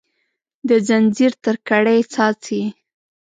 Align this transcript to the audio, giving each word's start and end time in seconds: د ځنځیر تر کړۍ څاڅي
د 0.67 0.69
ځنځیر 0.87 1.33
تر 1.43 1.55
کړۍ 1.67 1.99
څاڅي 2.13 2.61